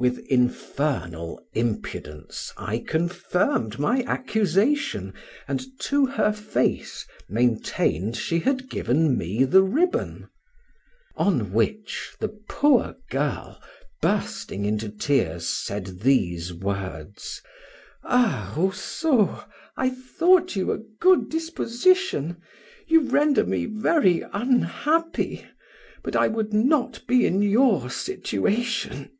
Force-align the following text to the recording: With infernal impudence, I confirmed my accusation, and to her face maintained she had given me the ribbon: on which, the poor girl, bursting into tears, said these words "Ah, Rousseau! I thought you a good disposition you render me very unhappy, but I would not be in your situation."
With 0.00 0.20
infernal 0.28 1.44
impudence, 1.54 2.52
I 2.56 2.84
confirmed 2.86 3.80
my 3.80 4.04
accusation, 4.04 5.12
and 5.48 5.64
to 5.80 6.06
her 6.06 6.32
face 6.32 7.04
maintained 7.28 8.14
she 8.16 8.38
had 8.38 8.70
given 8.70 9.18
me 9.18 9.42
the 9.42 9.64
ribbon: 9.64 10.28
on 11.16 11.52
which, 11.52 12.12
the 12.20 12.28
poor 12.28 12.94
girl, 13.10 13.60
bursting 14.00 14.64
into 14.64 14.88
tears, 14.88 15.48
said 15.48 15.86
these 16.02 16.54
words 16.54 17.42
"Ah, 18.04 18.54
Rousseau! 18.56 19.42
I 19.76 19.90
thought 19.90 20.54
you 20.54 20.70
a 20.70 20.78
good 20.78 21.28
disposition 21.28 22.36
you 22.86 23.00
render 23.08 23.44
me 23.44 23.66
very 23.66 24.22
unhappy, 24.32 25.44
but 26.04 26.14
I 26.14 26.28
would 26.28 26.54
not 26.54 27.04
be 27.08 27.26
in 27.26 27.42
your 27.42 27.90
situation." 27.90 29.10